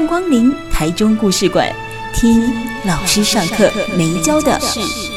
[0.00, 1.70] 迎光临台中故事馆，
[2.14, 2.50] 听
[2.86, 5.09] 老师上课没教的事。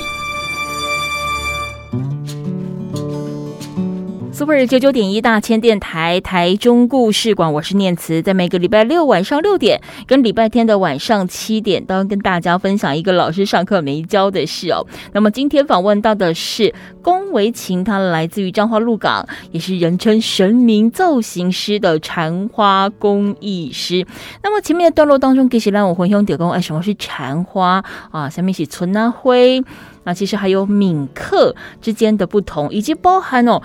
[4.44, 14.86] Super 九九点一大千电台台中故事馆，我是念慈，在每个礼拜六晚上六点跟礼拜天的晚上七点，都跟大家分享一个老师上课没教的事哦。
[15.14, 24.06] 那么今天访问到的是龚维琴，他来自于彰化鹿港，也是人称神明造型师的禅花工艺师。
[24.44, 28.30] 那么前面的段落当中，给起让我回兄弟公，哎，什么是禅花啊？
[28.30, 29.64] 下面是春呐灰，
[30.04, 33.62] 那其实还有铭刻之间的不同，以及包含哦。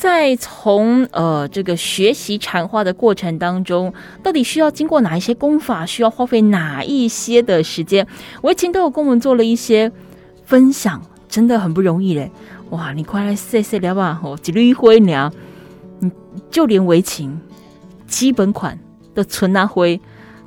[0.00, 8.06] 在从呃这个学习禅花的过程当中，到底需要经过哪一些功法，需要花费哪一些的时间？
[8.40, 9.92] 维勤都有跟我们做了一些
[10.46, 12.32] 分享，真的很不容易嘞！
[12.70, 15.30] 哇，你快来试试聊吧，哦，几缕灰娘，
[15.98, 16.10] 你
[16.50, 17.38] 就连维勤
[18.06, 18.78] 基本款
[19.14, 20.00] 的纯拿灰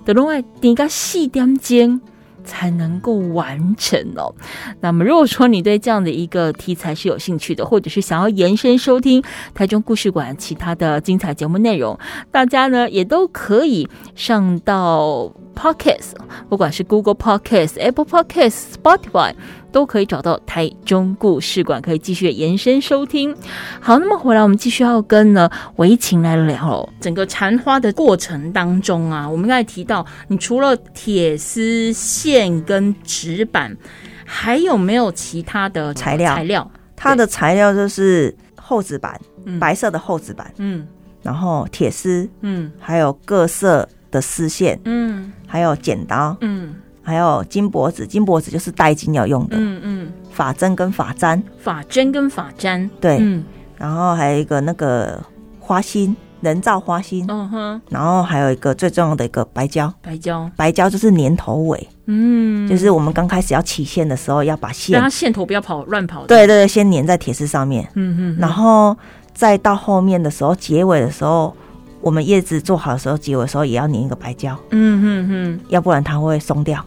[0.03, 2.01] 的另外点个细点睛。
[2.43, 4.33] 才能够完成哦。
[4.81, 11.97] 那么，如果说你对这样的一个题材是有兴趣的，或者是想要延伸收听台中故事馆其他的精彩节目内容，
[12.31, 16.13] 大家呢也都可以上到 Podcast，
[16.49, 19.33] 不管是 Google Podcast、Apple Podcast、Spotify。
[19.73, 23.35] 都可以找到台中故事馆，可以继续延伸收听。
[23.81, 26.89] 好，那么回来我们继续要跟呢维琴来聊哦。
[27.01, 33.75] 整个缠花的过程当中啊，我们刚才提到，你除了铁丝线跟纸板，
[34.23, 36.35] 还有没有其他的材料？
[36.35, 40.87] 材料，它的材料就是厚纸板，嗯，白色的厚纸板，嗯，
[41.23, 46.75] 然后铁丝，嗯，还有各色的丝线，嗯，还有剪刀，嗯。
[47.03, 49.57] 还有金箔纸，金箔纸就是戴金要用的。
[49.57, 50.13] 嗯嗯。
[50.31, 53.17] 发针跟发簪，发针跟发簪，对。
[53.19, 53.43] 嗯。
[53.77, 55.21] 然后还有一个那个
[55.59, 57.25] 花心，人造花心。
[57.27, 57.81] 嗯哼。
[57.89, 61.87] 然后还有一个最重要的一个白胶，白胶，白胶就是粘头尾。
[62.05, 62.67] 嗯。
[62.67, 66.25] 就是我们刚开始要起线的时候，要把线，它线头不要跑乱跑。
[66.25, 67.87] 对对对，先粘在铁丝上面。
[67.95, 68.37] 嗯嗯。
[68.39, 68.97] 然后
[69.33, 71.55] 再到后面的时候，结尾的时候。
[72.01, 76.85] 我们叶子做好的时候，结尾的时候也要粘一个白胶，嗯嗯嗯，要不然它会松掉。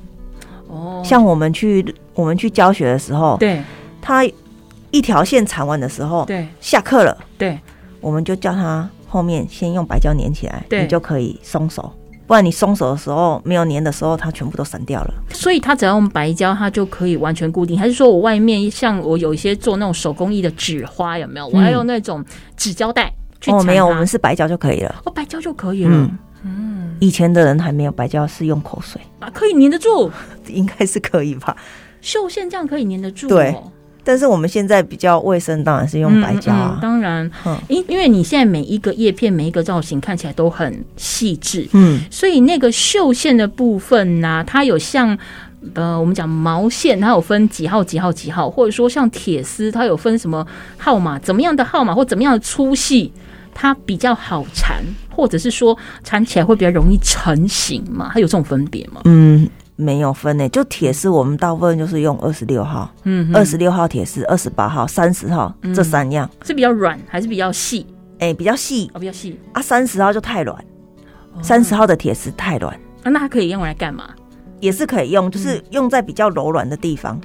[0.76, 3.62] 哦，像我们去我们去教学的时候，对，
[4.00, 4.24] 他
[4.90, 7.58] 一条线缠完的时候，对，下课了，对，
[8.00, 11.92] 我们就叫他后面先用白胶粘起来，对，你就可以松手。
[12.26, 15.14] 不然你松手的时候没有粘的时候，它全部都散掉了。
[15.30, 17.78] 所以它只要用白胶，它就可以完全固定。
[17.78, 21.46] 还是说我外面像我有一些做那种手工艺的纸花，有没有？
[21.46, 22.24] 我要用那种
[22.56, 23.12] 纸胶带。
[23.46, 24.92] 哦，没有，我们是白胶就可以了。
[25.04, 25.90] 哦，白胶就可以了。
[25.92, 30.10] 嗯，嗯，以前的人还没有白胶，是用口水啊，可以粘得住，
[30.48, 31.56] 应该是可以吧？
[32.00, 33.30] 绣线这样可以粘得住，哦。
[33.30, 33.56] 对，
[34.04, 36.76] 但是我们现在比较卫生，当然是用白胶啊。
[36.76, 37.30] 嗯嗯，当然，
[37.68, 45.18] 因因为你现在每一个叶片、每一个造型看起来都很细致，嗯，所以那个绣线的部分呢，啊，它有像
[45.74, 50.46] 呃，我们讲毛线，它有分几号、几号、几号，或者说像铁丝，它有分什么
[50.78, 53.12] 号码，怎么样的号码或怎么样的粗细。
[53.58, 58.10] 它比较好缠，或者是说缠起来会比较容易成型嘛？
[58.12, 59.00] 它有这种分别吗？
[59.06, 60.46] 嗯，没有分诶。
[60.50, 67.86] 就铁丝，我们大部分就是用二十六号，嗯，二十六号铁丝，二十八号、三十号、嗯、这三样是比较软还是比较细？
[68.18, 69.62] 哎、欸，比较细哦，比较细啊。
[69.62, 70.64] 三十号就太软，
[71.40, 72.78] 三十号的铁丝太软。
[73.02, 74.10] 那那它可以用来干嘛？
[74.60, 77.18] 也是可以用，就是用在比较柔软的地方。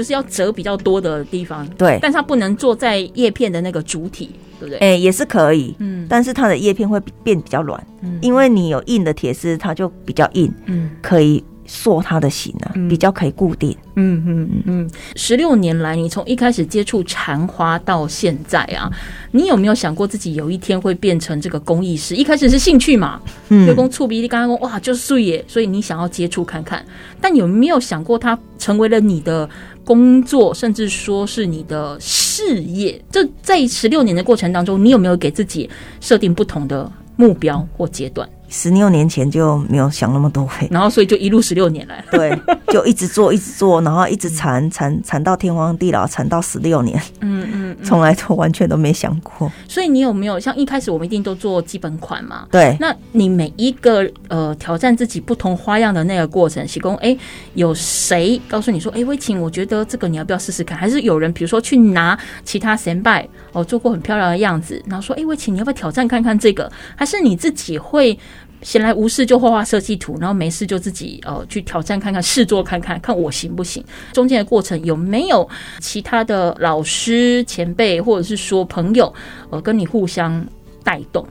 [0.00, 1.68] 哦，就是要折比较多的地方。
[1.76, 4.30] 对，但是它不能做在叶片的那个主体。
[4.58, 4.78] 对不对？
[4.80, 14.90] 哎、欸，也是可以，嗯，但是它的叶片会变比较软，嗯，因为你有硬的铁丝，它就比较硬，嗯，可以塑它的形啊，嗯、比较可以固定，嗯嗯嗯。
[15.16, 18.90] 十六年来，你从一开始接触缠花到现在啊，
[19.30, 22.14] 你有没有想过自己有一天会变成这个工艺师？
[22.14, 26.84] 一开始是兴趣嘛，嗯，就工触笔，你刚刚说哇，就是耶，所以你想要接触看看，
[27.18, 29.48] 但有没有想过它成为了你的？
[29.84, 35.68] 工作，甚至说是你的事业，这在十六年的过程当中，你有没有给自己
[36.00, 38.28] 设定不同的目标或阶段？
[38.50, 42.04] 十六年前就没有想那么多，然后所以就一路十六年来。
[42.10, 42.36] 对，
[42.66, 47.00] 就一直做，一直做，然后一直缠缠缠到天荒地老，缠到十六年。
[47.20, 49.50] 嗯嗯，从来都完全都没想过。
[49.68, 52.48] 所以你有没有像一开始我们一定都做基本款嘛？
[52.50, 52.76] 对。
[52.80, 57.16] 那你每一个呃挑战自己不同花样的那个过程，喜功哎，
[57.54, 60.76] 有谁告诉你说哎，威晴，我觉得这个你要不要试试看？
[60.76, 66.68] 还是有人比如说去拿其他先拜哦做过很漂亮的样子，然后说哎，威晴，你要不要挑战看看这个？
[66.96, 68.18] 还是你自己会？
[68.62, 73.84] 闲来无事就画画设计图，然后没事就自己呃去挑战看看试做看看看我行不行？
[74.12, 75.48] 中间的过程有没有
[75.78, 79.12] 其他的老师前辈或者是说朋友
[79.50, 80.44] 呃跟你互相
[80.84, 81.26] 带动？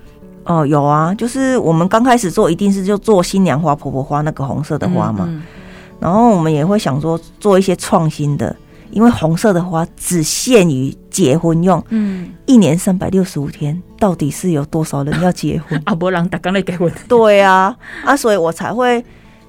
[0.46, 5.44] 哦，有啊，就是我们刚开始做一定是就做新娘花、婆婆花那个红色的花嘛，嗯嗯，
[6.00, 8.56] 然后我们也会想说做一些创新的。
[8.92, 15.82] 因为红色的花只限于结婚用，嗯，一年三百六十五天，到底是有多少人要结婚？
[15.86, 17.76] 阿伯郎打刚来结婚， 对啊，
[18.06, 19.04] 啊，所以我才会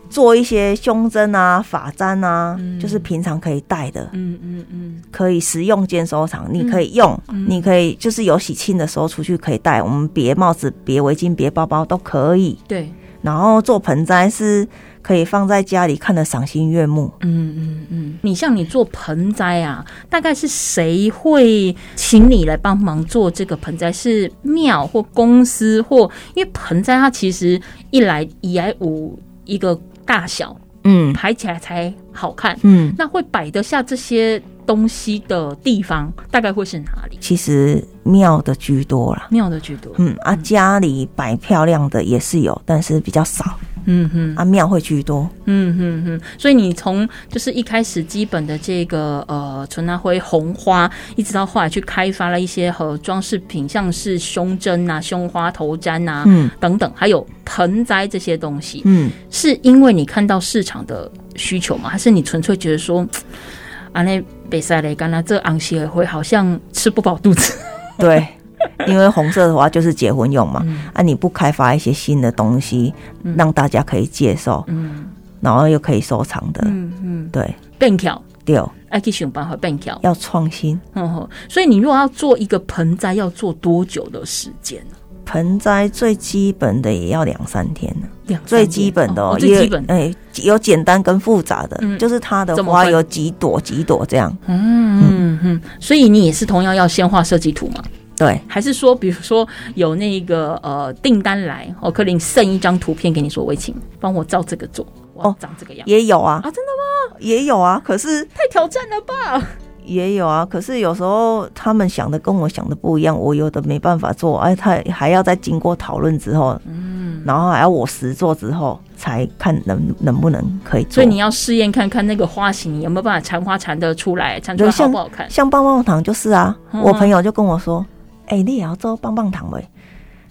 [0.09, 12.93] 做一些胸针啊、发簪啊，嗯、就是平常可以戴的，嗯嗯嗯，可以实用兼收藏，你可以用，嗯、你可以就是有喜庆的时候出去可以戴，我们别帽子、别围巾、别包包都可以，对，
[13.23, 14.67] 然后做盆栽是。
[15.03, 17.13] 可以放在家里看得赏心悦目。
[17.21, 23.91] 嗯嗯嗯，你像你做盆栽啊，大概是谁会请你来帮忙做这个盆栽？
[23.91, 26.11] 是庙或公司或？
[26.35, 27.61] 因为盆栽它其实
[27.91, 32.59] 一来一来五一个大小，嗯，排起来才好看。
[32.63, 37.19] 嗯，那会摆得下这些东西的地方，大概会是哪里？
[37.21, 39.93] 其实庙的居多啦，庙的居多。
[39.99, 43.59] 嗯啊，家里摆漂亮的也是有，但是比较少。
[43.85, 61.89] 嗯哼，啊庙会居多，嗯哼哼，所以你从就是一开始基本的这个呃纯拿灰红花，一直到后来去开发了一些和装饰品，像是胸针啊、胸花头簪啊，嗯等等，还有盆栽这些东西，嗯，是因为你看到市场的需求吗？
[61.89, 63.07] 还是你纯粹觉得说，
[63.93, 67.55] 啊那北塞雷干啦这昂西尔灰好像吃不饱肚子？
[67.99, 68.27] 对。
[68.87, 72.93] 因为红色的话就是结婚用嘛，嗯、啊，你不开发一些新的东西，
[73.23, 75.07] 嗯、让大家可以接受，嗯，
[75.41, 84.79] 然后又可以收藏的，嗯嗯，嗯对，变巧，对，爱去想办法变巧，要创新，嗯，所以你如果要做一个盆栽，要做多久的时间？
[84.91, 84.97] 呢？
[85.27, 90.13] 盆栽最基本的也要两三天呢，两最基本的哦，最基本，哎，
[90.43, 97.85] 有简单跟复杂的，嗯、就是它的花有几朵几朵这样，嗯嗯嗯，所以你也是同样要先画设计图吗？
[98.21, 107.17] 对，还是说，比如说有那个呃订单来，我可能剩一张图片给你说，威晴帮我照这个做，哦，长这个样，也有啊啊，真的吗？
[107.19, 109.49] 也有啊，可是太挑战了吧？
[109.87, 125.29] 也有啊，可是有时候他们想的跟我想的不一样，我有的没办法做，哎，他还要再经过讨论之后，嗯，然后还要我实做之后才看能能不能可以做，所以你要试验看看那个花型有没有办法缠花缠得出来，缠出来好不好看？
[125.31, 127.83] 像棒棒糖就是啊，嗯、我朋友就跟我说。
[128.31, 129.69] 哎、欸，你也要做棒棒糖喂？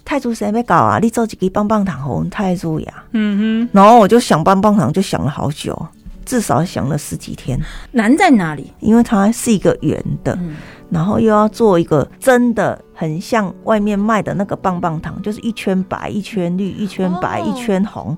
[0.06, 1.00] 太祖谁没搞啊？
[1.00, 3.04] 你做几个棒棒糖红太祖呀？
[3.12, 3.70] 嗯哼。
[3.74, 5.78] 然后我就想棒棒糖，就想了好久，
[6.26, 7.60] 至少想了十几天。
[7.92, 8.74] 难在哪里？
[8.80, 10.56] 因为它是一个圆的，嗯、
[10.90, 18.18] 然后又要做一个真的很像外面卖的那个棒棒糖，就是一圈白、一圈绿、一圈白、哦、一圈红，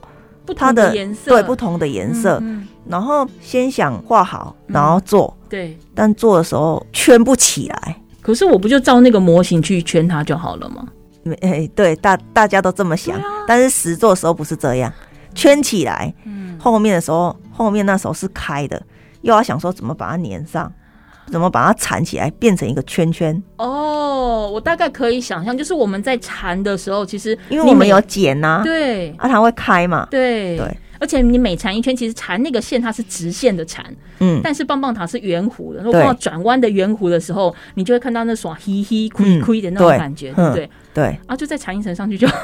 [0.56, 2.38] 它的颜色对不同的颜色。
[2.42, 5.36] 嗯嗯，然后先想画好，然后做。
[5.42, 5.78] 嗯、对。
[5.96, 7.98] 但做的时候圈不起来。
[8.22, 10.88] 可是我不就照那个模型去圈它就好了吗？
[11.24, 14.92] 没、欸，对，大大家都这么想，啊、但是实做的时候不是这样，
[15.36, 18.82] 圈起来，嗯，后面的时候，后面那时候是开的，
[19.22, 20.72] 又要想说怎么把它粘上，
[21.32, 23.40] 怎么把它缠起来变成一个圈圈。
[23.58, 30.78] 哦，我大概可以想象，就是我们在缠的时候，其实因为我们有剪呐、啊，对，啊，它会开嘛，对对。
[31.02, 33.84] 而且你每缠一圈，其实缠那个线它是直线的缠，
[34.20, 35.82] 嗯，但是棒棒糖是圆弧的。
[35.82, 40.70] 如果碰到转弯的圆弧的时候，你就会看到那爽嘿嘿亏亏的那种感觉，对不对？
[40.94, 42.36] 对，啊，就再缠一层上去就好。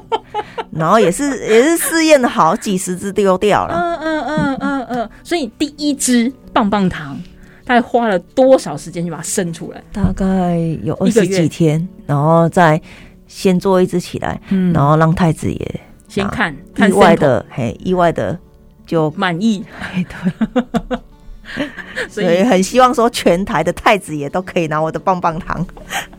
[0.70, 3.74] 然后也是也是试验了好几十只丢掉了。
[3.74, 5.10] 嗯嗯嗯嗯嗯。
[5.24, 7.18] 所以第一只棒棒糖，
[7.64, 9.82] 大概花了多少时间就把它生出来？
[9.90, 12.80] 大概有二十几天，然后再
[13.26, 15.80] 先做一只起来，嗯然后让太子爷。
[16.10, 18.36] 先看，意外的，嘿，意外的
[18.84, 19.64] 就满意，
[19.94, 20.98] 对，
[22.10, 25.64] 所以很希望说全台的太子爷都可以拿我的棒棒糖，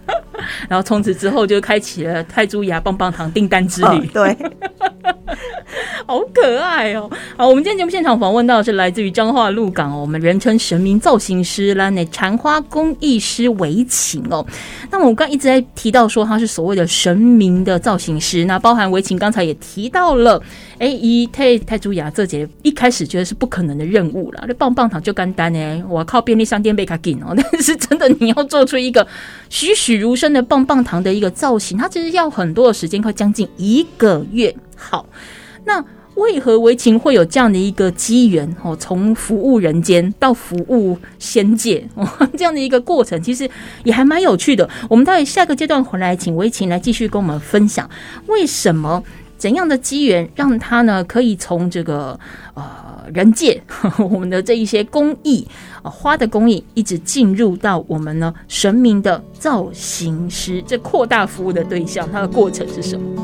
[0.70, 4.08] 然后从此之后就开启了泰铢牙棒棒糖订单之旅。
[4.08, 4.34] 对，
[6.12, 7.10] 好可爱哦！
[7.38, 14.46] 好，我们今天节目现场访问到的是来自于彰化鹿港哦，我们人称神明造型师，来那缠花工艺师维琴哦。
[14.89, 20.44] 那么我刚一直在提到说他是所谓的神明的造型师，那包含维琴刚才也提到了，
[20.80, 29.08] 哎，以太太祖亚这节一开始觉得是不可能的任务了，那棒棒糖就干单呢，我靠便利商店被卡紧哦，但是真的你要做出一个
[29.48, 34.53] 栩栩如生的棒棒糖的一个造型，它其实要很多的时间，快将近一个月。
[34.75, 35.06] 好，
[35.63, 35.82] 那。
[36.15, 38.75] 为何维琴会有这样的一个机缘哦？
[38.75, 43.50] 从服务人间到服务仙界 哦，这样的一个过程，其实
[43.84, 44.70] 也还蛮有趣的。
[44.89, 47.89] 我们待会下个阶段回来，请维琴来继续跟我们分享，
[48.27, 49.03] 为什么
[49.38, 52.20] 怎样的机缘让他呢可以从这个
[52.53, 52.63] 呃
[53.13, 53.62] 人界
[53.98, 55.48] 我们的这一些工艺、
[55.82, 63.24] 花的工艺，一直进入到我们呢神明的造型师，这扩大服务的对象，它的过程是什么？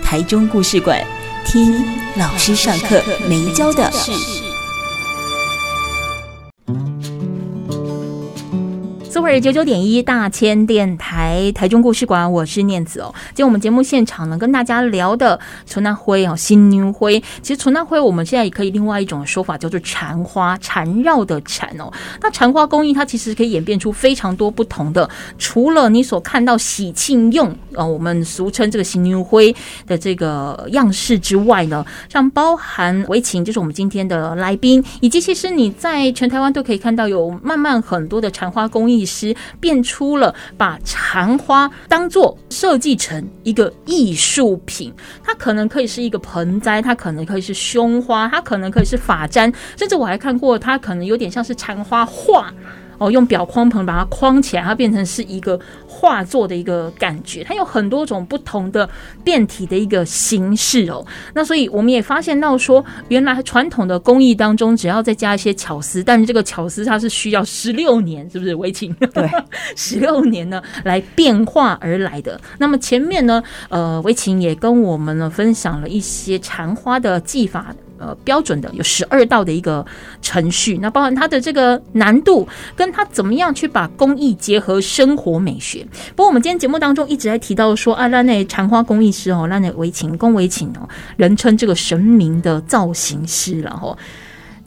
[0.11, 1.01] 台中故事馆，
[1.45, 1.85] 听
[2.17, 3.89] 老师上课没教的。
[9.41, 13.13] 九九点一大千电台台中故事馆，我是念子哦。
[13.29, 17.17] 今天我们节目现场呢，跟大家聊的纯南灰哦，新牛灰。
[17.41, 21.89] 其实纯南灰，我们现在也可以另外一种说法叫做缠花，缠绕的缠哦。
[22.21, 29.55] 那缠花工艺它其实可以演变出非常多不同的，除了你所看到喜庆用呃，我们俗称这个新牛灰
[29.87, 39.35] 的这个样式之外呢，像包含维琴，就是我们今天的来宾，以及其实你在全台湾都可以看到有慢慢很多的缠花工艺师。
[39.59, 52.51] 变出了把残花当做设计成一个艺术品，它可能可以是一个盆栽，它可能可以是胸花，它可能可以是发簪，甚至我还看过它可能有点像是残花画。
[53.01, 57.43] 哦，用表框盆把它框起来，它变成是一个画作的一个感觉。
[57.43, 58.87] 它有很多种不同的
[59.23, 61.03] 变体的一个形式哦。
[61.33, 68.53] 那所以我们也发现到说，原来传统的工艺当中，只要再加一些巧思，但是这个巧思它是需要十六年，是不是？
[68.53, 69.27] 围琴对，
[69.75, 72.39] 十六年呢来变化而来的。
[72.59, 77.73] 那么前面呢，呃，维琴也跟我们呢分享了一些缠花的技法。
[78.01, 79.85] 呃，标准的有十二道的一个
[80.21, 85.85] 程序，那包含它的这个难度，跟它怎么样去把工艺结合生活美学。
[86.15, 93.95] 不过我们今天节目当中一直在提到说，啊，那那缠花工艺师哦，那那围琴工围琴哦，人称这个神明的造型师，然后。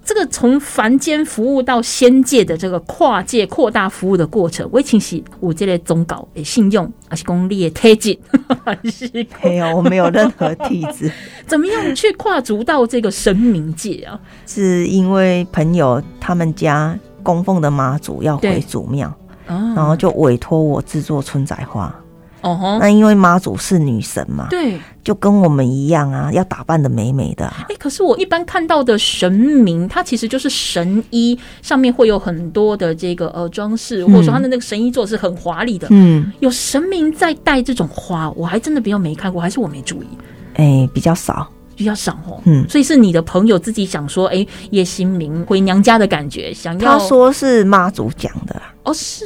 [0.05, 8.19] 这个从凡间服务到仙界的这个跨界扩大服务的过程，维琴是我这类宗稿诶，信用还是功力的推进？
[8.65, 9.09] 还是
[9.43, 11.11] 没有， 我没有任何体质。
[11.49, 14.21] 怎么样去跨足到这个神明界啊？
[14.47, 19.13] 是因为朋友他们家供奉的妈祖要回祖庙，
[19.47, 21.95] 然后就委托我制作春仔花。
[22.45, 27.47] 哦吼，那因为妈祖是女神嘛，对，就跟我们一样啊，要打扮的美美的。
[27.47, 35.89] 哎，可是我一般看到的神明，它其实就是神衣，上面会有很多的这个呃装饰，或者说它的那个神衣做的是很华丽的。
[35.91, 40.07] 嗯，有神明在戴这种花，我还真的比较没看过，还是我没注意。
[40.57, 41.49] 哎，比较少。
[41.77, 49.25] 比较少哦，嗯，所以是你的朋友自己想说，哎、欸，叶新明回娘家的感觉，想要他说是妈祖讲的哦，是，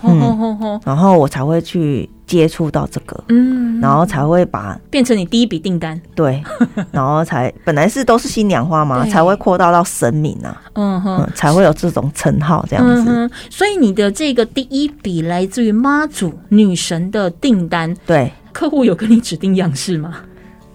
[0.00, 6.42] 吼吼吼吼，然后我才会去接触到这个，嗯，然后才会把变成你第一笔订单，对，
[6.92, 11.18] 然后才本来是都是新娘花嘛，才会扩大到神明啊，嗯哼。
[11.18, 20.16] 嗯，才会有这种称号这样子，嗯，所以你的这个第一笔来自于妈祖女神的订单，对，客户有跟你指定样式吗？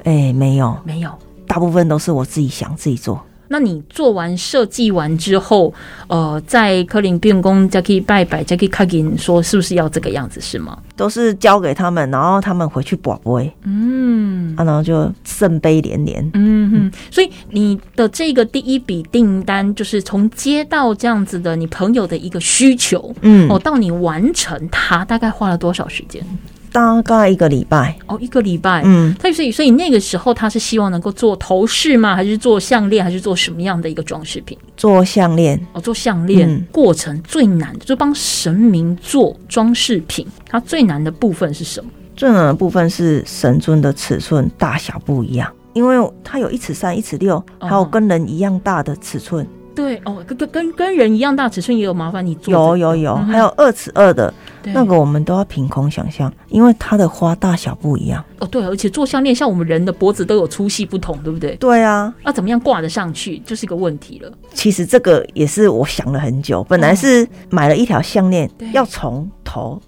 [0.03, 1.11] 哎、欸，没有，没有，
[1.47, 3.21] 大部分都是我自己想自己做。
[3.49, 5.71] 那你做完设计完之后，
[6.07, 10.75] 呃，在科林变工再可以拜拜，再可以看给你说是不是要这个样子，是吗？
[10.95, 16.91] 都是交给他们，然后他们回去博杯，嗯，啊，然后就圣杯连连，嗯哼。
[17.11, 26.25] 所以你的这个第一笔订单，就是从接到这样子的你朋友的一个需求，嗯，哦，到你完成它，大概花了多少时间？
[26.73, 32.15] 大概一个礼拜哦，一个礼拜，嗯，所以所以那个时候他是希望能够做头饰吗？
[32.15, 33.05] 还是做项链？
[33.05, 34.57] 还是做什么样的一个装饰品？
[34.75, 41.89] 做项链哦，做项链、嗯、过程最难的，就帮神明做装饰品，它最难的部分是什么？
[42.15, 49.47] 最难的部分是神尊的尺寸大小不一样，因为它有一尺三、一尺六，还有跟人一样大的尺寸。
[49.75, 54.31] 对哦，跟跟跟跟人一样大尺寸也有麻烦你做，有有有，还有二尺二的
[54.65, 58.23] 那个，我们都要凭空想象，因为它的花大小不一样。
[58.39, 61.55] 哦，对，而且做项链像我们人的脖子都有粗细不同，对不对？
[61.55, 64.31] 对啊，那怎么样挂得上去就是一个问题了。
[64.53, 69.81] 其实这个也是我想了很久，本来是买了一条项链要从头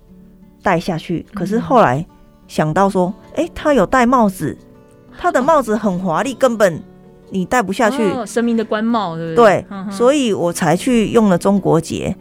[0.63, 2.03] 戴下去，可是后来
[2.47, 4.57] 想到说，哎，它有戴帽子，
[5.17, 6.81] 它的帽子很华丽，根本。
[7.35, 9.45] 你戴不下去，哦、神明的官帽，对不对？
[9.45, 12.15] 对，嗯、所以我才去用了中国结，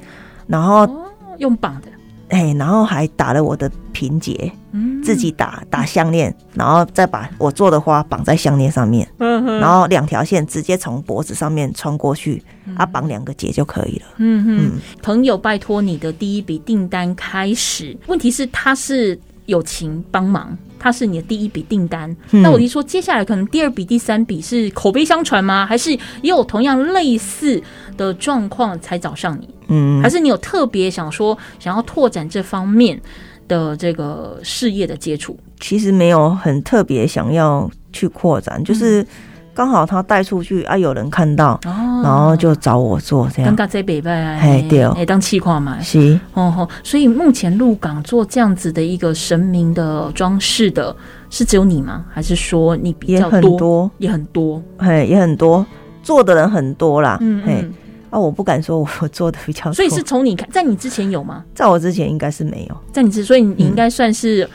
[0.47, 1.06] 然后、哦、
[1.38, 1.88] 用绑的，
[2.28, 14.06] 哎，然后还打了我的平结，嗯，自己打打项链，然后再把我做的花绑在项链上面，嗯，然后两条线直接从脖子上面穿过去，嗯、啊，绑两个结就可以了。
[14.16, 20.56] 嗯哼，嗯朋友拜托你的第一笔订单开始，问题是他是友情帮忙。
[20.85, 25.64] 它是你的第一笔订单，嗯、那我就说，接下来可能第二笔、第三笔是口碑相传吗？
[25.64, 27.59] 还是也有同样类似
[27.97, 29.49] 的状况才找上你？
[29.69, 33.00] 嗯，还是你有特别想说想要拓展这方面
[33.49, 35.35] 的这个事业的接触？
[35.59, 39.00] 其实没有很特别想要去扩展，就是。
[39.00, 39.07] 嗯
[39.55, 43.47] 刚好他带出去啊，有人看到，哦、然后就找我做这样。
[43.47, 46.69] 刚刚在北拜，哎对，哎当气话嘛，是哦吼。
[46.83, 50.95] 所以目前鹿港做这样子的一个神明的装饰的，
[51.31, 52.05] 是只有你吗？
[52.11, 53.41] 还是说你比较多？
[53.41, 55.65] 也很多，也很多，嘿，也很多，
[56.03, 57.17] 做的人很多啦。
[57.21, 57.71] 嗯，嗯嘿，
[58.11, 59.73] 啊，我不敢说 我做的比较多。
[59.73, 61.45] 所以是从你看，在你之前有吗？
[61.55, 64.43] 在我之前应该是没有，在你之，所以你应该算是。
[64.45, 64.51] 嗯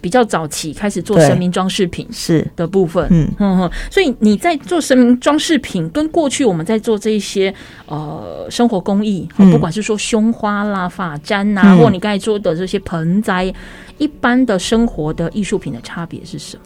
[0.00, 2.46] 比较早期开始做神明装饰品是。
[2.54, 3.28] 的部分，嗯。
[3.38, 7.52] 嗯嗯，所以你在做神明装饰品，跟过去我们在做这一些
[7.86, 13.52] 呃生活工艺，不管是说胸花啦、发簪呐，嗯、或你刚才说的这些盆栽，
[13.98, 16.62] 一般的生活的艺术品的差别是什么？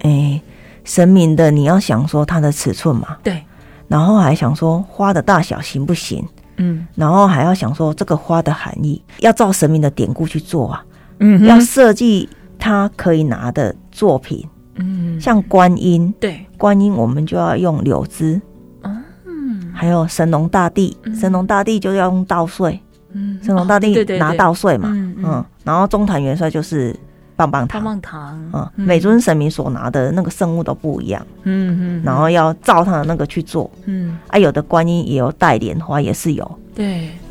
[0.00, 0.42] 哎、欸，
[0.84, 3.42] 神明的你要想说它的尺寸嘛，对，
[3.88, 6.24] 然后还想说花的大小行不行？
[6.56, 10.84] 嗯，然后还要想说这个花的含义，要照神明的典故去做啊，
[11.18, 12.28] 嗯，要设计。
[12.64, 14.42] 他可以拿的作品，
[14.76, 18.40] 嗯，像观音，对，观音我们就要用柳枝，
[18.82, 22.80] 嗯，还有神农大帝，神农大帝就要用稻穗，
[23.12, 26.98] 嗯，神农大帝拿稻穗嘛，嗯，然后中坛元帅就是
[27.36, 37.23] 棒棒糖，棒棒糖，嗯，每尊神明所拿的那个圣物都不一样，嗯嗯，然后要照他的那个去做，嗯，啊，有的观音也有带莲花，也是有，对，嗯。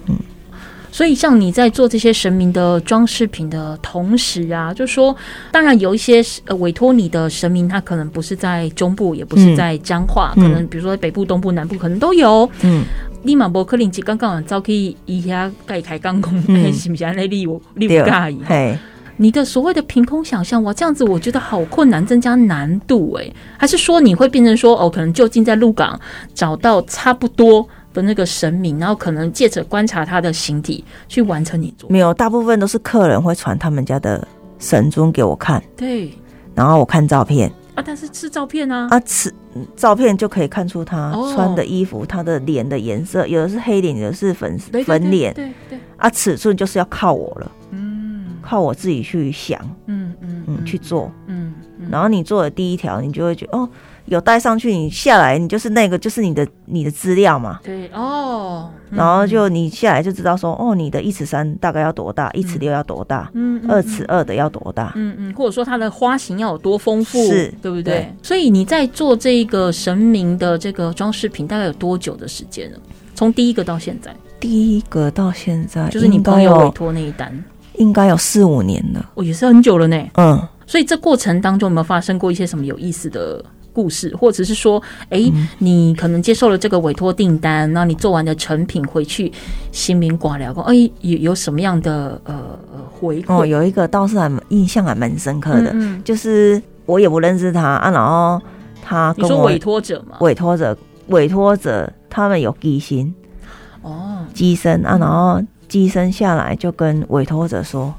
[0.93, 5.13] 所以，像你在做这些神明的装饰品的同时啊，就说，
[5.51, 12.47] 当然有一些呃委托你的神明，他可能不是在中部，也不是在彰化，嗯、可能比如说北部、东部、南部，可能都有。
[12.61, 12.83] 嗯，
[13.23, 16.39] 立马伯克林吉刚刚早可以一下盖开钢工，
[16.71, 17.03] 是不是？
[17.15, 18.37] 那利我利不介意？
[18.45, 18.77] 嘿，
[19.17, 25.99] 你的所谓的凭空想象，哇，这样子我觉得好困难，增加难度哎、欸，还是说你会变成说，哦，可能就近在鹿港
[26.35, 31.89] 找到差不多的那个神明，然后可能借着观察他的形体去完成你做。
[31.89, 34.27] 没有，大部分都是客人会传他们家的
[34.59, 36.11] 神尊给我看，对，
[36.55, 37.51] 然后我看照片。
[37.75, 39.33] 啊，但是是照片啊，啊，是
[39.75, 51.89] 照片就可以看出他穿的衣服，哦、他的脸的颜色，有的是黑脸，有的是粉粉脸，对对对，啊，尺寸就是要靠我了，嗯，靠我自己去想，嗯嗯嗯，去做，嗯，嗯。
[51.89, 53.67] 然后你做的第一条，你就会觉得哦。
[54.05, 57.59] 有带上去，你下来，你就是那个，就是你的你的资料嘛。
[57.63, 67.93] 对哦，嗯、然后就你下来就知道说，哦，你的一尺三大概要多大，一尺六要多大，嗯，二尺二的要多大，嗯嗯，或者说它的花型要有多丰富，是，对不对？
[67.93, 72.77] 对，所以你在做这个神明的这个装饰品，大概有多久的时间呢？
[73.15, 77.43] 从第一个到现在，第一个到现在，就是你朋友委托那一单，
[77.77, 79.97] 应该有四五年了，哦，也是很久了呢。
[80.15, 83.43] 嗯，所以这过程当中有没有发生过一些什么有意思的？
[83.73, 89.31] 故事，或者是说，哎、欸，你可能接受了这个委托订单，那、嗯、你做完的成品回去，
[89.71, 93.33] 新民挂了，哎，有有什么样的呃呃回馈？
[93.33, 96.03] 哦，有一个倒是还印象还蛮深刻的，嗯嗯。
[96.03, 98.39] 就是我也不认识他啊，然后
[98.81, 103.13] 他跟我你说委托者嘛，委托者，委托者他们有机心
[103.81, 107.93] 哦，机身啊，然后机身下来就跟委托者说，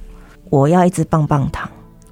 [0.50, 1.63] 我要一支棒棒糖。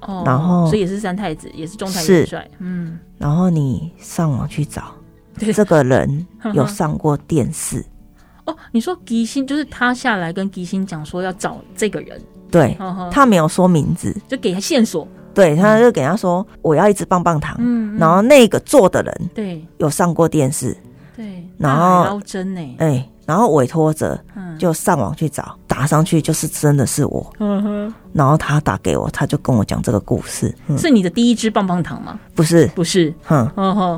[0.07, 2.99] 哦，然后所以也是三太子，也是中坛元帅，嗯。
[3.17, 4.93] 然后你上网去找，
[5.37, 7.83] 这个人有上过电视。
[8.45, 12.77] 哦，你说吉星就是他下来跟吉星讲说要找这个人，对，
[13.11, 15.07] 他没有说名字，就给他线索。
[15.33, 17.55] 对，他就给他说我要一支棒棒糖。
[17.59, 20.77] 嗯，然后那个做的人对有上过电视。
[21.15, 22.75] 对，然后捞针呢？
[22.79, 23.09] 哎。
[23.25, 24.19] 然后委托者
[24.59, 27.33] 就上网去找，打上去就是真的是我。
[27.39, 27.93] 嗯哼。
[28.11, 30.53] 然后他打给我，他就跟我讲这个故事。
[30.77, 32.19] 是你的第一支棒棒糖吗？
[32.35, 33.13] 不是，不是。
[33.23, 33.49] 哼，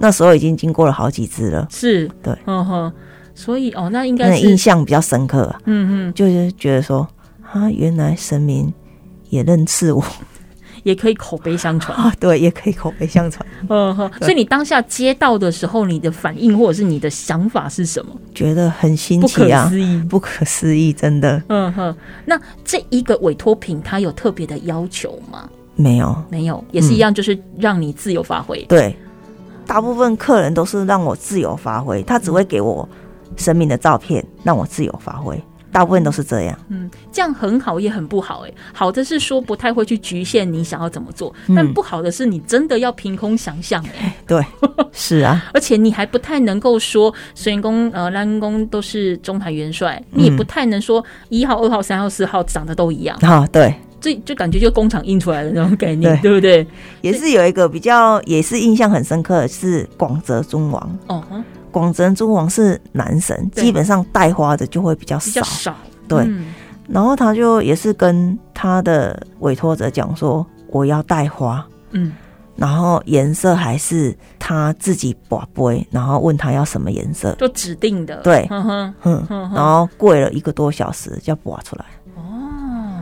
[0.01, 1.67] 那时候已经经过了好几支了。
[1.69, 2.37] 是，对。
[2.45, 2.93] 嗯哼。
[3.33, 5.45] 所以哦，那应该是印象比较深刻。
[5.47, 7.05] 啊嗯哼，就是觉得说，
[7.51, 8.73] 啊，原来神明
[9.29, 10.01] 也认识我。
[10.85, 13.43] 也可以口碑相传啊，对，也可以口碑相传。
[13.69, 18.15] 嗯哼，所以你当下接到的时候，你的反应或者是你的想法是什么？
[18.35, 21.41] 觉得很新奇啊，不可思议，不可思议，真的。
[21.49, 25.49] 嗯哼，那这一个委托品，它有特别的要求吗？
[25.75, 28.61] 没有，没有，也是一样，就是让你自由发挥。
[28.69, 28.95] 对，
[29.65, 32.87] 大部分客人都是让我自由发挥，他只会给我
[33.37, 35.41] 生命的照片，让我自由发挥。
[35.75, 44.41] 大部分都是这样，嗯，这样很好，也很不好，欸，哎，好的是说不太会去局限你想要怎么做，嗯，但不好的是你真的要凭空想象，哎， 对，
[44.93, 53.17] 是啊， 而且你还不太能够说水银宫呃兰宫都是中台元帅，你也不太能说一号、二号、三号、四号长得都一样。
[53.21, 56.65] 啊， 哦，对，这就感觉就工厂印出来的那种概念，对，对不对？
[57.01, 60.99] 也是有一个比较，也是印象很深刻的是广泽尊王。
[61.07, 61.21] 哦。
[61.75, 65.43] 广泽尊王是男神，基本上带花的就会比较少。
[65.43, 65.75] 少。
[66.07, 66.53] 对，嗯、
[66.87, 72.13] 然后他就也是跟他的委托者讲说，我要带花，嗯，
[72.55, 78.21] 然后颜色还是他自己拔杯，然后问他要什么颜色，就指定的。
[78.21, 81.83] 对，然后跪了一个多小时就拔出来。
[82.15, 82.21] 哦，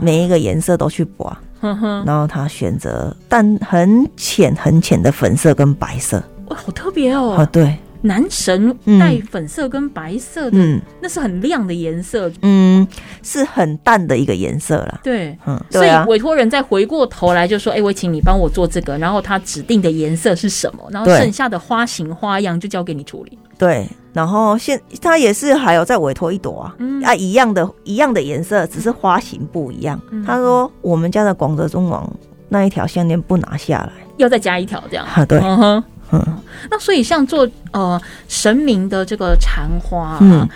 [0.01, 6.23] 每一个颜色都去拔，然后他选择但很浅很浅的粉色跟白色。
[6.47, 7.35] 哇，好特别哦。
[7.37, 7.77] 啊，对。
[8.03, 12.85] 男神带粉色跟白色的，嗯，那是很亮的颜色，嗯，
[13.23, 14.99] 是很淡的一个颜色啦。
[15.01, 20.85] 对，嗯，所以委托人再回过头来就说：“哎，我请你帮我做这个，然后他指定的颜色是什么？
[20.91, 27.01] 然后剩下的花型花样就交给你处理。”对，然后现他也是还有再委托一朵啊，嗯。
[27.03, 29.99] 啊，一样的，一样的颜色，只是花型不一样。
[30.25, 32.11] 他说：“我们家的广泽中王
[32.49, 35.83] 那一条项链不拿下来，要再加一条这样。”啊，对，嗯哼。
[36.13, 36.37] 嗯，
[36.69, 40.47] 那所以像做呃神明的这个禅花啊，嗯、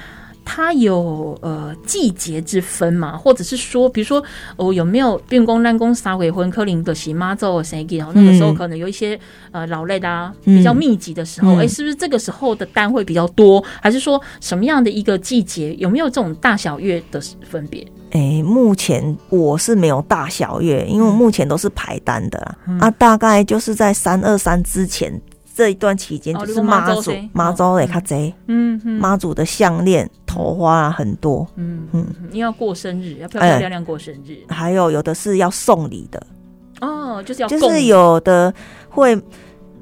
[0.46, 3.18] 它有呃季节之分嘛？
[3.18, 4.24] 或者是说，比如说
[4.56, 7.98] 哦，有没有变工、烂工、撒鬼魂、科林的喜妈咒谁给？
[7.98, 9.20] 然后那个时候可能有一些
[9.52, 13.64] 呃劳累的啊，比较密集的时候，哎、嗯欸，是不是这个时候的单会比较多？
[13.82, 15.74] 还是说什么样的一个季节？
[15.76, 17.86] 有没有这种大小月的分别？
[18.12, 25.20] 哎、欸，目前我是没有大小月，因为我目前都是排单的、嗯、啊，大概就是在三二三之前。
[25.58, 36.22] 这一段期间就是妈祖，妈祖也卡贼，嗯，妈祖的项链、头花很多，嗯嗯，你要过生日，要漂漂亮亮过生日，还有有的是要送礼的，
[36.82, 38.54] 哦，就是要，就是有的
[38.88, 39.20] 会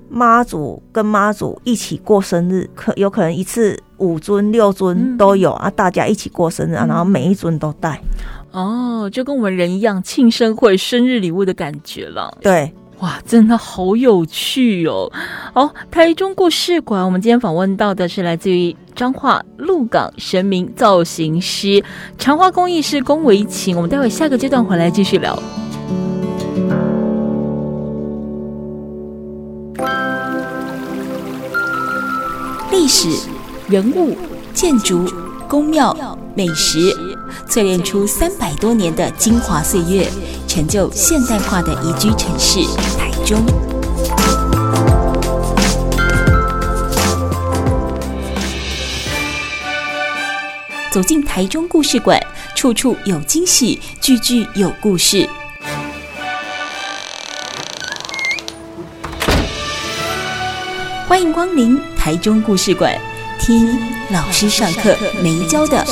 [0.07, 8.01] 妈祖跟妈祖一起过生日，可有可能一次五尊六尊都有啊，大家一起过生日啊，然后每一尊都带，
[8.51, 12.73] 哦，就跟我们人一样，庆生会生日礼物的感觉了，对。
[12.99, 15.11] 哇，真的好有趣哦！
[15.53, 21.83] 好，台中故事馆，我们今天访问到的是来自于彰化鹿港神明造型师、
[22.17, 23.75] 长花工艺师龚维琴。
[23.75, 25.37] 我们待会下个阶段回来继续聊。
[32.71, 33.29] 历史、
[33.67, 34.15] 人物、
[34.53, 35.05] 建筑、
[35.49, 35.95] 宫庙、
[36.35, 36.93] 美食，
[37.49, 40.07] 淬炼出三百多年的精华岁月。
[40.47, 42.59] 成就现代化的宜居城市
[42.97, 43.43] 台中。
[50.91, 52.17] 走进台中故事馆，
[52.55, 55.27] 处处有惊喜，句句有故事。
[61.05, 62.97] 欢迎光临台中故事馆，
[63.45, 63.79] 听
[64.09, 65.85] 老师上课没教的。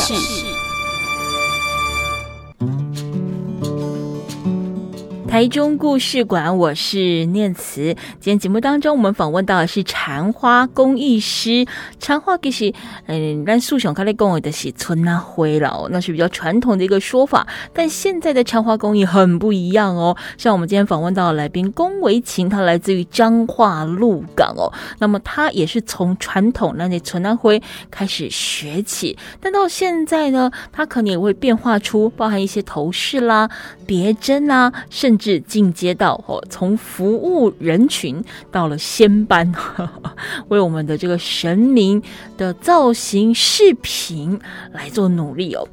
[5.34, 7.86] 台中故事馆，我是念慈。
[8.20, 11.66] 今天节目当中，我们访问到的是缠花工艺师。
[12.00, 12.72] 缠花其实，
[13.08, 17.48] 嗯，咱素想看的工艺的是春啊灰了，那是比较传统的一个说法。
[17.74, 20.16] 但现在的缠花工艺很不一样哦。
[20.38, 24.72] 像我们今天访问到的来宾龚维琴，他来自于彰化鹿港哦。
[25.00, 33.50] 那么他也是从传统那些春啊灰开始学起，但到现在呢，他可能也会变化出包含一些头饰啦、
[33.88, 35.23] 别针啦，甚至。
[35.24, 39.50] 是进阶到哦，从服务人群到了仙班，
[40.50, 42.04] 为我们的这个神明
[42.36, 44.38] 的造型视频
[44.74, 45.66] 来做努力哦。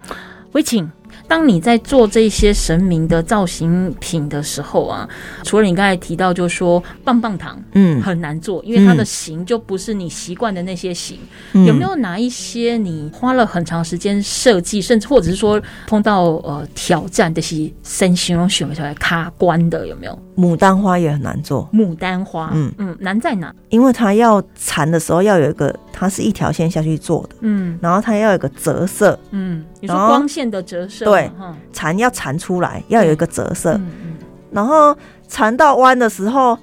[0.53, 0.89] 我请，
[1.31, 5.09] 当你在做这些神明的造型品的时候啊，
[5.45, 11.21] 除了你刚才提到，就是说棒棒糖，嗯，很难做，因为它的形就不是你习惯的那些形。
[11.53, 20.19] 嗯、有没有哪一些你花了很长时间设计，甚至或者是说碰到呃挑战这些身形容选不出来卡关的有没有？
[20.41, 22.73] 牡丹花也很难做，牡丹花，嗯。
[22.79, 23.55] 嗯，难在哪？
[23.69, 31.31] 因为它要缠的时候要有一个，它是一条线下去做的，嗯，然后它要有一个折射，嗯，你说光线的折射，对，
[31.75, 34.13] 缠要缠出来要有一个折射，嗯嗯，
[34.51, 34.97] 然后
[35.29, 36.57] 缠到弯的时候，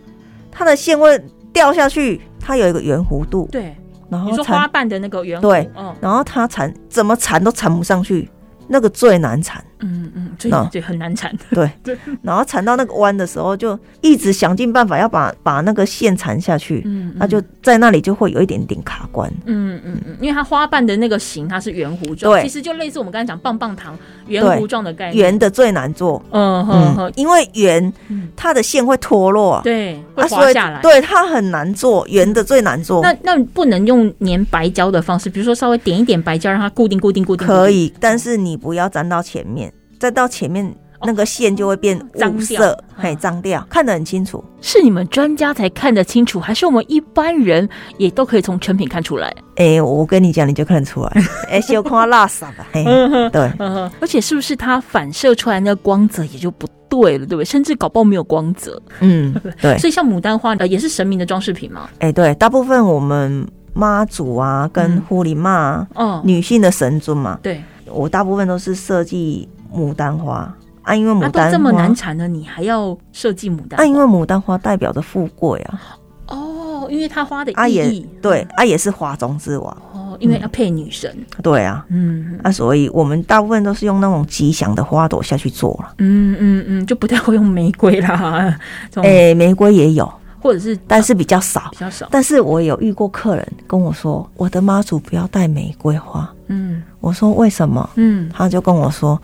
[0.52, 3.78] 它的线会掉下去，它有一个圆弧度，对，
[4.10, 5.70] 然后你说花瓣的那个圆弧，对，
[6.02, 8.28] 然后它缠怎么缠都缠不上去。
[8.70, 11.98] 那个最难缠，嗯嗯，最最很难缠，对 对。
[12.22, 27.92] 然后缠到那个弯的时候，就一直想尽办法要把把那个线缠下去，嗯，那就在那里就会有一点点卡关，嗯嗯嗯，因为它花瓣的那个形它是圆弧状，对，其实就类似我们刚才讲棒棒糖圆弧状的概念，圆的最难做，嗯哼，因为圆
[28.36, 33.02] 它的线会脱落，对，会滑下来，对，它很难做，圆的最难做。
[33.02, 38.58] 那那不能用粘白胶的方式，比如说稍微点一点白胶让它固定固定固定，可以，但是你。
[38.58, 39.67] 不要粘到前面，
[40.00, 44.44] 再到前面那个线就会变脏色，很脏掉，看得很清楚。
[44.62, 49.28] 是你们专家才看得清楚，还是我们一般人也都可以从成品看出来？
[49.58, 51.12] 哎、欸，我跟你讲，你就看得出来。
[51.50, 52.84] 哎、欸，小看拉萨吧，嘿，
[53.32, 53.52] 对，
[54.00, 57.46] 而且是不是它反射出来那个光泽也就不对了，对不对？
[57.46, 58.82] 甚至搞不好没有光泽。
[59.00, 59.78] 嗯， 对。
[59.78, 61.88] 所以像牡丹花呃也是神明的装饰品吗？
[62.00, 67.62] 哎、欸，对，大部分我们妈祖啊，跟护理妈，嗯，女性的神尊嘛，对。
[67.90, 73.84] 我大部分都是设计牡丹花啊，因为牡丹花这么难缠的，你还要设计牡丹花？
[73.84, 75.82] 啊，因为牡丹花代表着富贵啊。
[76.28, 79.78] 哦，因为它花的意义，啊也对，啊也是花中之王。
[79.94, 81.16] 哦，因为要配女神。
[81.42, 85.94] 对啊，嗯，啊，所以我们大部分都是用那种吉祥的花朵下去做了。
[86.00, 88.58] 嗯嗯嗯，就不太会用玫瑰啦。
[89.04, 90.12] 哎，玫瑰也有。
[90.40, 92.08] 或者是，但是比较少，比较少。
[92.12, 96.30] 但是我有遇过客人跟我说，我的妈祖不要带玫瑰花。
[96.46, 97.90] 嗯，我说为什么？
[97.96, 99.20] 嗯，他就跟我说，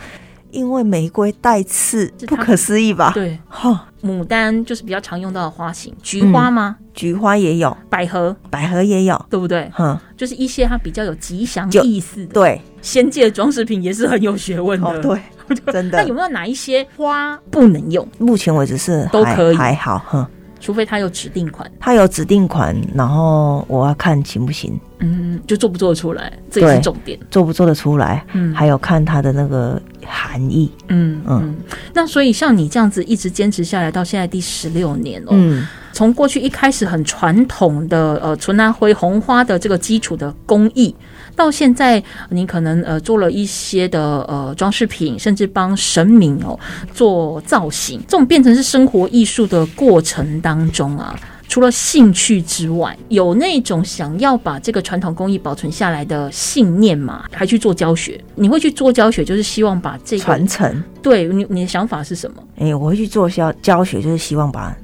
[0.54, 3.12] 因为玫瑰带刺，不可思议吧？
[3.14, 6.78] 对，哈，牡丹就是比较常用到的花型，菊花吗？
[6.94, 9.70] 菊花也有，百合，百合也有，对不对？
[9.74, 12.34] 哼，就是一些它比较有吉祥意思的。
[12.34, 15.02] 对，仙界装饰品也是很有学问的。
[15.02, 15.20] 对，
[15.74, 15.98] 真的。
[15.98, 18.08] 那有没有哪一些花不能用？
[18.20, 20.26] 目前为止是都可以，还好，哼。
[20.64, 31.56] 除非他有指定款，他有指定款，然后我要看行不行，嗯，就做不做得出来，这也是重点，做不做得出来，嗯，还有看他的那个含义，嗯嗯，嗯，
[31.94, 40.96] 那所以像你这样子一直坚持下来到现在第十六年了，嗯，从过去一开始很传统的呃纯南灰红花的这个基础的工艺。
[41.36, 46.60] 到现在，你可能呃做了一些的呃装饰品，甚至帮神明哦
[46.94, 57.26] 做造型，这种变成是生活艺术的过程当中啊，除了兴趣之外，有那种想要把这个传统工艺保存下来的信念嘛？
[57.32, 58.24] 还去做教学？
[58.36, 60.84] 你会去做教学，就是希望把这个传承？
[61.02, 62.38] 对你，你的想法是什么？
[62.58, 64.76] 哎、欸，我会去做教教学，就是希望把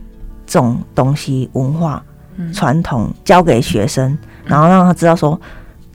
[0.47, 2.03] 这种东西文化
[2.53, 5.39] 传统教给学生，然后让他知道说。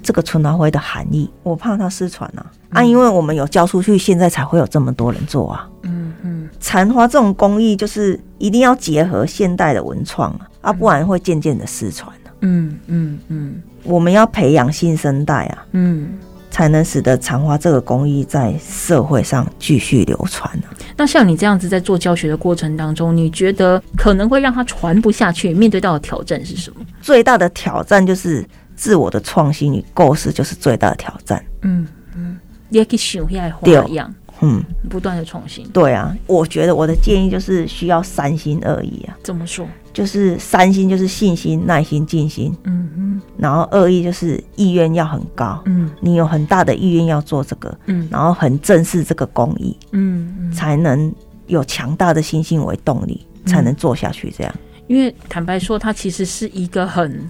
[0.05, 2.45] 这个春暖花的含义，我怕它失传啊！
[2.71, 5.67] 嗯、啊，因为我们有交出去，现在才会有这么多人做啊。
[5.83, 12.29] 嗯嗯，残花这种工艺就是一定要结合现代的文创啊，啊，不然会渐渐的失传啊。
[12.43, 16.19] 嗯嗯嗯，我们要培养新生代啊，嗯，
[16.51, 20.69] 才能使得残花这个工艺在社会上继续流传啊。
[20.99, 25.55] 那像你这样子在做教学的过程当中，你觉得可能会让它传不下去？
[25.55, 26.85] 面对到的挑战是什么？
[27.01, 28.47] 最大的挑战就是。
[28.77, 31.45] 自我的创新与构思就是最大的挑战。
[31.63, 35.67] 嗯嗯，你也可以想一下花样，嗯，不断的创新。
[35.69, 39.17] 对啊，我觉得我的建议就是需要三心二意啊。
[39.23, 39.67] 怎么说？
[39.93, 42.53] 就是三心就是信心、耐心、静心。
[42.65, 43.23] 嗯嗯。
[43.39, 45.63] 然后二意就是意愿要很高。
[45.67, 45.89] 嗯。
[46.01, 47.77] 你有很大的意愿要做这个。
[47.87, 48.09] 嗯。
[48.11, 49.77] 然后很正视这个工艺。
[49.93, 50.53] 嗯嗯。
[50.53, 51.15] 才能
[51.47, 54.35] 有强大的信心为动力，才能做下去。
[54.37, 54.53] 这样。
[54.89, 57.29] 因为坦白说，它其实是一个很。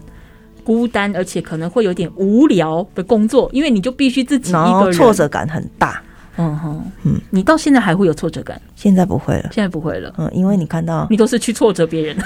[0.65, 6.03] 孤单，而且可能会有点无聊的工作，因为你就必须自己一个人，挫折感很大。
[6.37, 8.61] 嗯哼，嗯，你到现在还会有挫折感？
[8.75, 10.13] 现在不会了，现在不会了。
[10.19, 12.17] 嗯，因为你看到，你都是去挫折别人，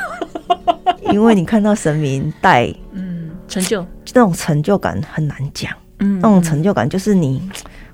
[1.13, 5.71] 因为你看到神明带，嗯，成就，那种成就感很难讲。
[5.99, 7.43] 嗯，那种成就感就是你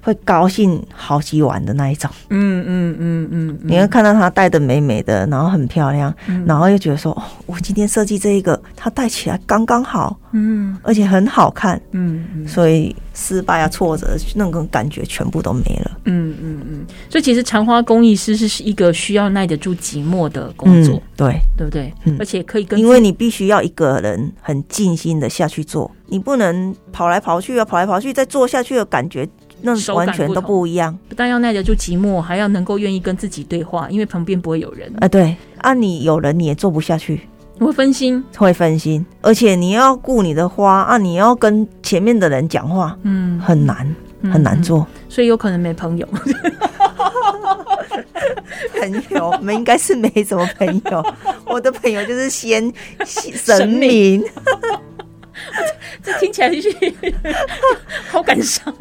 [0.05, 2.11] 会高兴好几晚的那一种。
[2.29, 6.45] 嗯嗯嗯嗯，你会看到她戴的美美的，然后很漂亮，嗯。
[6.47, 10.79] 然后又觉得说，哦，我今天设计这一个，她戴起来刚刚好，嗯。
[10.83, 12.47] 而且很好看，嗯嗯。
[12.47, 15.99] 所以失败啊、挫折那种感觉全部都没了。
[16.05, 21.91] 嗯嗯嗯，所以其实蝉花工艺师是一个需要耐得住寂寞的工作，嗯、对，对不对？
[22.05, 22.15] 嗯。
[22.19, 29.27] 而且可以跟因为你必须要一个人很尽心的下去做，你不能跑来跑去啊，跑来跑去再做下去的感觉，
[29.65, 30.97] 那完全都不一样。
[31.09, 37.21] 不但要耐得住寂寞，还要能够愿意跟自己对话，因为旁边不会有人啊，对啊，你有人你也做不下去，
[37.59, 38.23] 你会分心。
[38.37, 43.95] 会分心，而且你要顾你的花啊，你要跟前面的人讲话，嗯，很难，
[44.33, 44.87] 很难做。
[45.09, 46.07] 所以有可能没朋友。
[48.81, 51.05] 朋友，我们应该是没什么朋友。
[51.47, 52.73] 我的朋友就是先
[53.05, 54.23] 神明，
[56.03, 56.69] 这听起来是
[58.11, 58.75] 好感伤。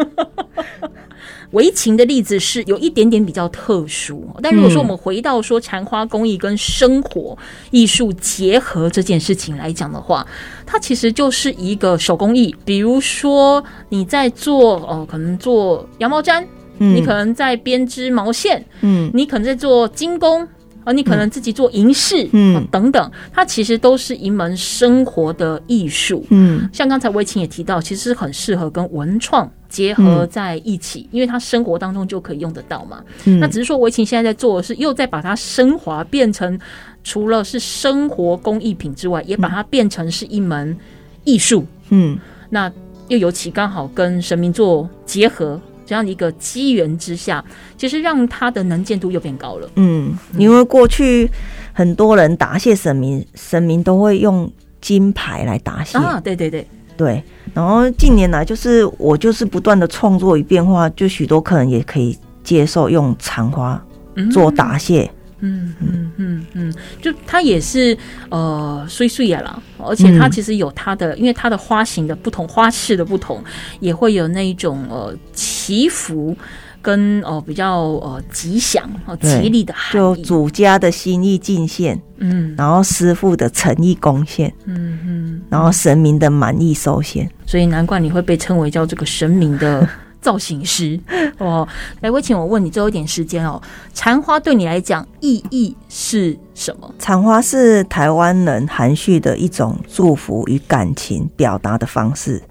[1.52, 7.38] 围情的例子是有一点点比较特殊，但如果说我们回到说缠花工艺跟生活
[7.70, 10.26] 艺术结合这件事情来讲的话，
[10.66, 12.56] 它其实就是一个手工艺。
[12.66, 16.44] 比如说你在做哦，可能做羊毛毡，
[16.80, 20.48] 嗯你可能在编织毛线，嗯你可能在做金工。
[20.84, 33.04] 啊，你可能自己做银饰，嗯嗯，等等，它其实都是一门生活的艺术，嗯像刚才薇琴也提到，其实很适合跟文创结合在一起，因为它生活当中就可以用得到嘛。
[33.26, 36.60] 嗯那只是说薇琴现在在做的是，又在把它升华，变成
[37.04, 40.76] 除了是生活工艺品之外，也把它变成是一门
[41.24, 41.66] 艺术。
[41.90, 42.18] 嗯
[42.50, 42.72] 那
[43.08, 45.60] 又尤其刚好跟神明做结合。
[45.86, 47.44] 这样的一个机缘之下，
[47.78, 49.70] 其实让他的能见度又变高了。
[49.76, 51.30] 嗯，因为过去
[51.74, 57.24] 很多人答谢神明，神明都会用金牌来答谢啊，对对对，对。
[57.54, 63.84] 然后近年来，就是我就是不断的创作与变化，就许多客人也可以接受用残花
[64.32, 65.04] 做答谢。
[65.04, 65.10] 嗯
[65.46, 67.98] 嗯嗯嗯嗯，就它也是
[68.30, 73.44] 呃碎碎呀啦，而且它其实有它的，因为它的花型的不同，花式的不同，
[73.82, 76.36] 也会有那一种呃祈福
[76.82, 89.86] 跟呃比较呃吉祥哦吉利的含义，就主家的心意尽献，嗯，然后师傅的诚意贡献，嗯嗯，然后神明的满意收现，所以难怪你会被称为叫这个神明的。
[90.24, 90.98] 造型师
[91.38, 91.68] 哦，
[92.00, 93.62] 来，我请，我问你最后一点时间哦。
[93.94, 96.90] 残花对你来讲意义是什么？
[96.98, 102.42] 残花是台湾人含蓄的一种祝福与感情表达的方式，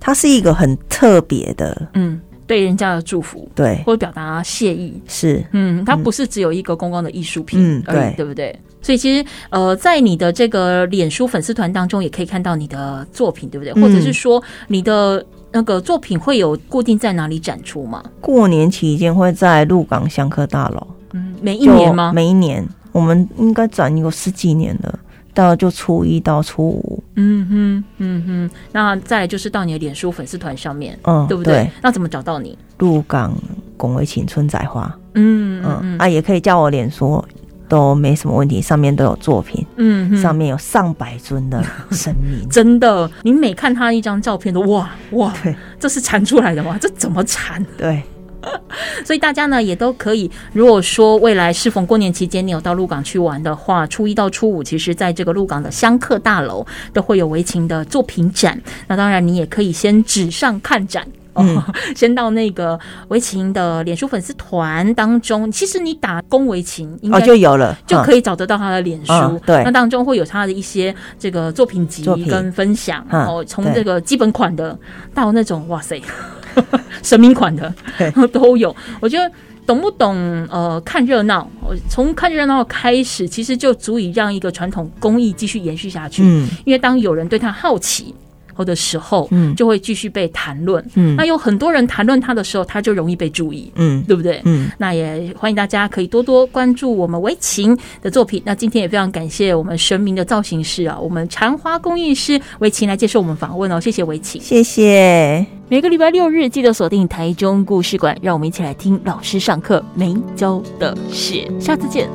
[0.00, 8.58] 它是一个很特别的，嗯，对人家的祝福，对，或者表达谢意，是，嗯，它不是只有一个公共的艺术品而已，嗯，对，对不对？
[8.82, 13.72] 所以其实呃，在你的这个脸书粉丝团当中，也可以看到你的作品，对不对？
[13.74, 15.24] 或者是说你的。
[15.52, 18.02] 那个作品会有固定在哪里展出吗？
[18.20, 20.86] 过年期间会在鹿港香客大楼。
[21.12, 22.12] 嗯，每一年吗？
[22.12, 24.98] 每一年，我们应该展有十几年了，
[25.34, 27.02] 到就初一到初五。
[27.16, 28.50] 嗯哼，嗯哼。
[28.72, 31.54] 那再来就是到你的脸书粉丝团上面，嗯，对不对？
[31.54, 31.70] 对。
[31.82, 32.56] 那怎么找到你？
[32.78, 33.36] 鹿港
[33.76, 34.96] 龚薇琴春仔花。
[35.14, 37.22] 嗯嗯，嗯啊，也可以叫我脸书。
[37.70, 46.76] 都没什么问题，上面都有作品，嗯，上面有上百尊的神明， 真的，你每看他一张照片都哇哇，对，这是缠出来的吗？
[46.80, 47.64] 这怎么缠？
[47.78, 48.02] 对，
[49.06, 58.60] 所以大家呢也都可以，如果说未来适逢过年期间你有到鹿港去玩的话，初一到初五，其实在这个鹿港的香客大楼都会有围琴的作品展。
[58.88, 61.06] 那当然，你也可以先纸上看展。
[61.34, 61.64] 嗯、哦，
[61.94, 69.12] 先到那个薇琴的脸书粉丝团当中，其实你打龚薇琴应该哦就有了，就可以找得到他的脸书。
[69.12, 73.04] 嗯、对，那当中会有他的一些这个作品集跟分享。
[73.10, 74.78] 哦，从这个基本款的
[75.14, 76.00] 到那种哇塞，
[77.02, 77.72] 神明款的
[78.32, 78.74] 都有。
[79.00, 79.30] 我觉得
[79.66, 80.16] 懂不懂？
[80.50, 81.48] 呃，看热闹，
[81.88, 86.22] 从看热闹开始，其实就足以让一个传统工艺继续延续下去。
[86.24, 88.14] 嗯，因为当有人对他好奇。
[88.64, 94.40] 的时候，嗯，就会继续被谈论，嗯，那有很多人谈论他的时候，他就容易被注意，嗯，对不对？
[94.44, 98.42] 嗯，那也欢迎大家可以多多关注我们薇琴的作品。
[98.44, 105.44] 那今天也非常感谢我们神明的造型师啊，我们缠花工艺师薇琴来接受我们访问哦，谢谢薇琴，谢谢。
[105.68, 112.08] 每个礼拜六日记得锁定台中故事馆，让我们一起来听老师上课没教的事，下次见。